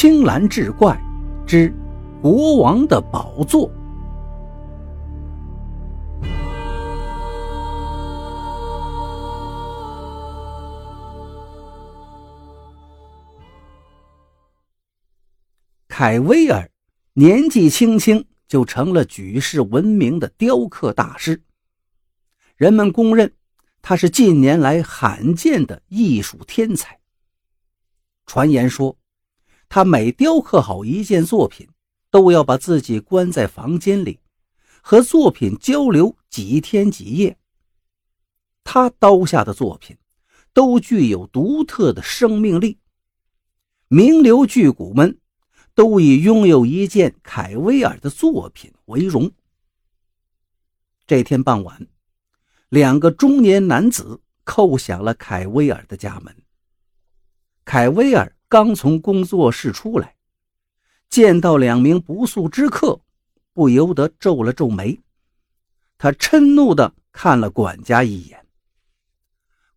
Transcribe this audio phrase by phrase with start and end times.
[0.00, 0.98] 青蓝志怪
[1.46, 1.70] 之
[2.22, 3.70] 国王的宝座。
[15.86, 16.66] 凯威尔
[17.12, 21.42] 年纪轻轻就成了举世闻名的雕刻大师，
[22.56, 23.30] 人们公认
[23.82, 26.98] 他是近年来罕见的艺术天才。
[28.24, 28.96] 传言说，
[29.70, 31.66] 他每雕刻好一件作品，
[32.10, 34.20] 都要把自己关在房间里，
[34.82, 37.38] 和作品交流几天几夜。
[38.64, 39.96] 他刀下的作品
[40.52, 42.78] 都具有独特的生命力，
[43.88, 45.16] 名流巨贾们。
[45.72, 49.30] 都以拥有一件凯威尔的作品为荣。
[51.06, 51.86] 这天傍晚，
[52.68, 56.36] 两个中年男子叩响了凯威尔的家门。
[57.64, 60.16] 凯威尔刚从工作室出来，
[61.08, 63.00] 见到两名不速之客，
[63.52, 65.00] 不由得皱了皱眉。
[65.96, 68.44] 他嗔怒地看了管家一眼，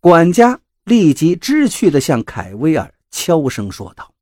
[0.00, 4.14] 管家立即知趣地向凯威尔悄声说道。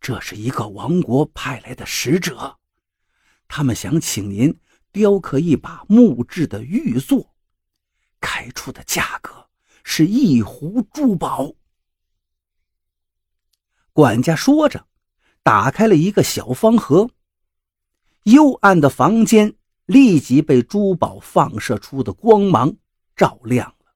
[0.00, 2.56] 这是一个王国派来的使者，
[3.48, 4.56] 他们想请您
[4.92, 7.34] 雕刻一把木质的玉座，
[8.20, 9.48] 开出的价格
[9.82, 11.52] 是一壶珠宝。
[13.98, 14.86] 管家说着，
[15.42, 17.10] 打开了一个小方盒，
[18.22, 22.76] 幽暗的房间立即被珠宝放射出的光芒
[23.16, 23.92] 照亮了。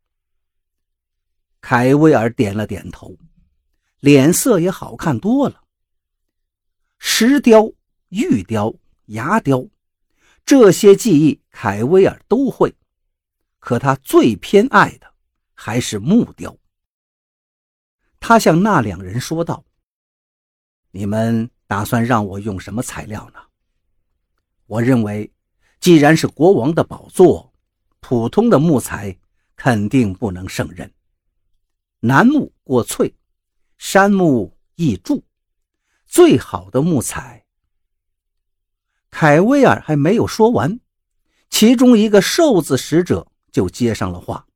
[1.61, 3.17] 凯威尔点了点头，
[4.01, 5.63] 脸色也好看多了。
[6.99, 7.71] 石雕、
[8.09, 9.65] 玉雕、牙雕，
[10.45, 12.75] 这些技艺凯威尔都会，
[13.61, 15.15] 可他最偏爱的
[15.55, 16.59] 还是木雕。
[18.19, 19.65] 他向那两人说道
[20.93, 23.41] ：“你们打算让我用什么材料呢？
[24.67, 25.31] 我认为，
[25.81, 27.53] 既然是国王的宝座，
[28.01, 29.19] 普通的木材
[29.57, 30.91] 肯定不能胜任。
[32.01, 33.15] 楠木过脆，
[33.79, 35.25] 杉木易蛀。”
[36.07, 37.43] 最好的木材。
[39.11, 40.79] 凯威尔还没有说完，
[41.49, 44.47] 其中一个瘦子使者就接上了话：“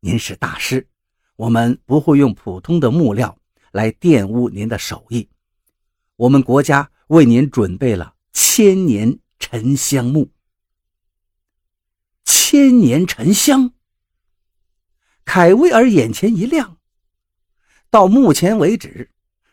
[0.00, 0.88] 您是大师，
[1.36, 3.38] 我们不会用普通的木料
[3.76, 5.28] 来玷污您的手艺。
[6.16, 10.30] 我们国家为您准备了千年沉香木。
[12.24, 13.74] 千年沉香。”
[15.26, 16.78] 凯威尔眼前一亮，
[17.90, 19.10] 到目前为止。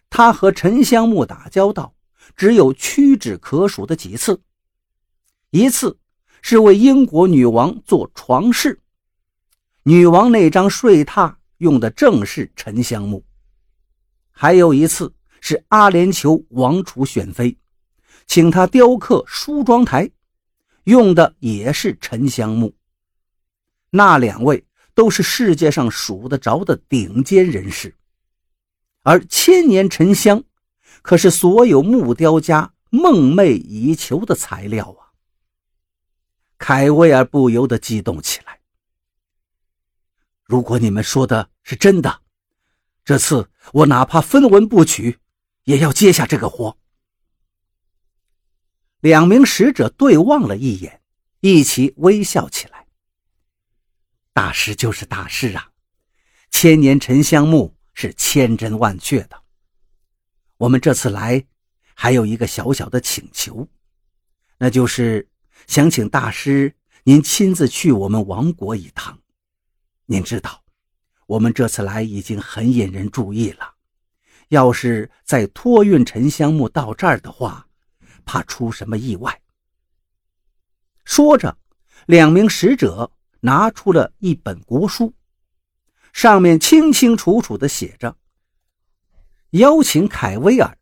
[0.09, 1.93] 他和沉香木打交道，
[2.37, 4.41] 只有屈指可数的几次。
[5.49, 5.99] 一次
[6.41, 8.79] 是为英国女王做床饰，
[9.83, 13.19] 女王那张睡榻用的正是沉香木；
[14.33, 17.55] 还有一次是阿联酋王储选妃，
[18.27, 20.09] 请他雕刻梳妆台，
[20.83, 22.75] 用的也是沉香木。
[23.91, 27.95] 那两位都是世界上数得着的顶尖人士。
[29.03, 30.43] 而千年沉香，
[31.01, 35.13] 可是所有木雕家梦寐以求的材料啊！
[36.57, 38.59] 凯威尔不由得激动起来。
[40.45, 42.21] 如果你们说的是真的，
[43.03, 45.19] 这次我哪怕分文不取，
[45.63, 46.77] 也要接下这个活。
[48.99, 51.01] 两名使者对望了一眼，
[51.41, 52.87] 一起微笑起来。
[54.33, 55.71] 大师就是大师啊，
[56.49, 57.75] 千年沉香木。
[57.95, 59.39] 是千真万确的。
[60.57, 61.45] 我们这次来，
[61.93, 63.67] 还有一个小小的请求，
[64.57, 65.29] 那就是
[65.67, 69.21] 想请大师您亲自去我们王国一趟。
[70.07, 70.62] 您知道，
[71.25, 73.73] 我们这次来已经很引人注意了，
[74.49, 77.67] 要是再托运沉香木到这儿的话，
[78.25, 79.41] 怕出什么意外。
[81.05, 81.57] 说着，
[82.05, 83.11] 两名使者
[83.41, 85.13] 拿出了一本国书。
[86.11, 88.15] 上面清清楚楚地写着
[89.51, 90.77] ：“邀请凯威尔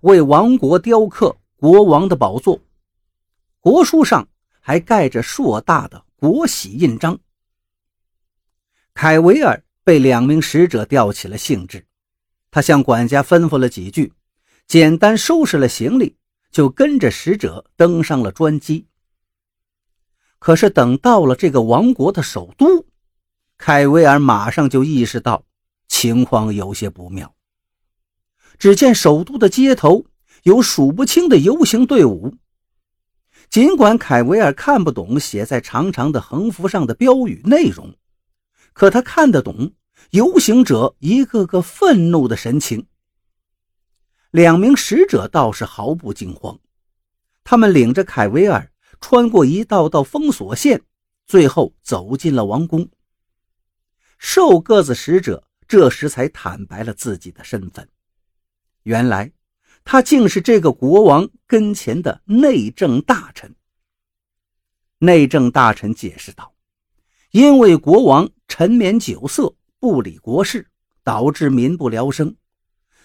[0.00, 2.60] 为王国雕刻国王的宝座。”
[3.60, 4.28] 国书上
[4.58, 7.16] 还盖着硕大的国玺印章。
[8.92, 11.86] 凯威尔被两名使者吊起了兴致，
[12.50, 14.12] 他向管家吩咐了几句，
[14.66, 16.16] 简单收拾了行李，
[16.50, 18.86] 就跟着使者登上了专机。
[20.38, 22.86] 可是等到了这个王国的首都，
[23.58, 25.44] 凯威尔马上就意识到
[25.88, 27.34] 情况有些不妙。
[28.58, 30.04] 只见首都的街头
[30.44, 32.36] 有数不清的游行队伍，
[33.50, 37.94] 尽管凯威尔看不懂写在长长的横幅上的标语内容，
[38.72, 39.72] 可他看得懂
[40.10, 42.86] 游行者一个个愤怒的神情。
[44.30, 46.58] 两名使者倒是毫不惊慌，
[47.44, 50.82] 他们领着凯维尔穿过一道道封锁线，
[51.26, 52.88] 最后走进了王宫。
[54.18, 57.88] 瘦个子使者这时才坦白了自己的身份，
[58.84, 59.32] 原来
[59.84, 63.54] 他竟是这个国王跟前的内政大臣。
[64.98, 66.54] 内政大臣解释道
[67.32, 70.66] ：“因为国王沉湎酒色，不理国事，
[71.02, 72.36] 导致民不聊生。”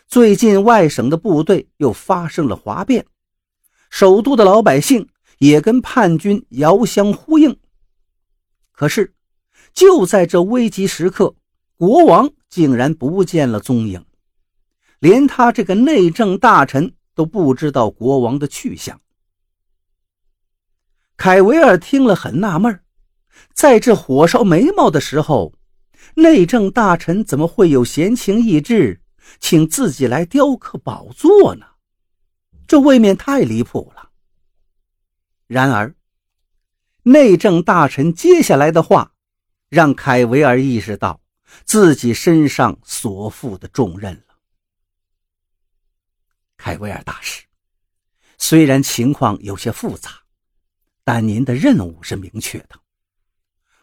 [0.06, 3.06] 最近外省的部队又发生了哗变，
[3.90, 5.08] 首都的老百姓
[5.38, 7.58] 也跟叛军遥相呼应。
[8.74, 9.14] 可是，
[9.72, 11.34] 就在这危急时刻，
[11.78, 14.04] 国王竟然不见了踪影，
[15.00, 19.00] 连他这个内政大臣都不知道国王的去向。
[21.16, 22.82] 凯维尔听了很纳闷，
[23.54, 25.54] 在这火烧眉毛的时候，
[26.16, 29.02] 内政大臣怎么会有闲情逸致？
[29.40, 31.66] 请自己来雕刻宝座呢，
[32.66, 34.12] 这未免太离谱了。
[35.48, 35.94] 然而，
[37.04, 39.14] 内政大臣接下来的话，
[39.70, 41.20] 让凯维尔意识到
[41.66, 44.36] 自己身上所负的重任了。
[46.56, 47.44] 凯维尔大师，
[48.38, 50.10] 虽然情况有些复杂，
[51.04, 52.80] 但您的任务是明确的，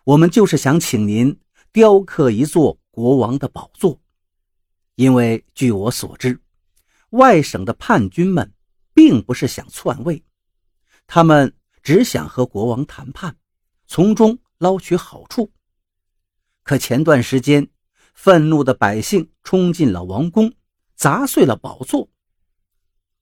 [0.04, 1.40] 我们就是想请您
[1.72, 3.98] 雕刻一座国王的宝座。
[4.96, 6.38] 因为据我所知，
[7.10, 8.52] 外省的叛军们
[8.92, 10.22] 并不是想篡位，
[11.06, 13.36] 他们只想和国王谈判，
[13.86, 15.50] 从中捞取好处。
[16.62, 17.68] 可前段时间，
[18.12, 20.52] 愤怒的百姓冲进了王宫，
[20.94, 22.10] 砸碎了宝座。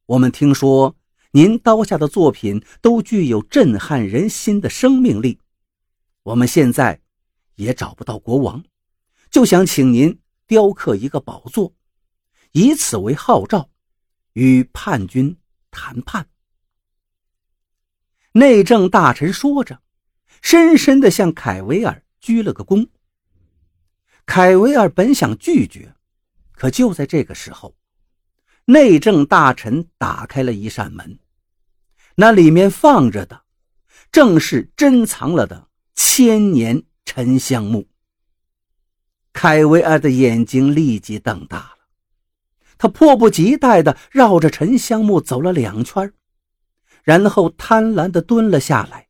[0.06, 0.96] 我们听说
[1.30, 5.38] 您刀下的作品都具有震撼人心的生命力，
[6.22, 7.00] 我们现在
[7.54, 8.64] 也找不到国王，
[9.30, 10.18] 就想请您。
[10.44, 11.72] 雕刻一个宝座，
[12.50, 13.70] 以此为号召，
[14.34, 15.38] 与叛军
[15.70, 16.28] 谈判。
[18.32, 19.80] 内政大臣说着，
[20.42, 22.86] 深深的向凯维尔鞠了个躬。
[24.26, 25.94] 凯维尔本想拒绝，
[26.52, 27.74] 可就在这个时候，
[28.66, 31.18] 内政大臣打开了一扇门，
[32.16, 33.44] 那里面放着的，
[34.10, 37.88] 正是珍藏了的千年沉香木。
[39.32, 41.78] 凯维尔的眼睛立即瞪大了，
[42.76, 46.12] 他迫不及待地绕着沉香木走了两圈，
[47.02, 49.08] 然后贪婪地蹲了下来，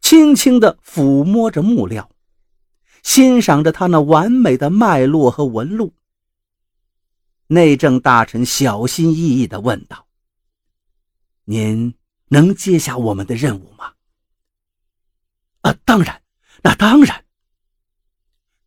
[0.00, 2.10] 轻轻地抚摸着木料，
[3.04, 5.94] 欣赏着它那完美的脉络和纹路。
[7.46, 10.06] 内政大臣小心翼翼地问道
[11.44, 11.94] ：“您
[12.28, 13.92] 能接下我们的任务吗
[15.62, 16.22] ？”“啊，当然，
[16.62, 17.24] 那当然。”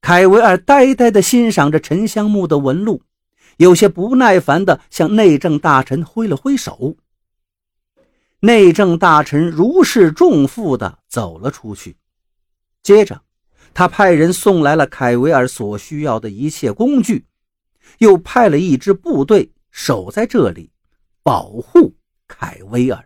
[0.01, 3.01] 凯维尔呆呆地欣赏着沉香木的纹路，
[3.57, 6.97] 有些不耐烦地向内政大臣挥了挥手。
[8.41, 11.97] 内政大臣如释重负地走了出去。
[12.83, 13.23] 接着，
[13.73, 17.25] 他派人送来了凯维尔所需要的一切工具，
[17.97, 20.71] 又派了一支部队守在这里，
[21.23, 21.95] 保护
[22.27, 23.03] 凯维尔。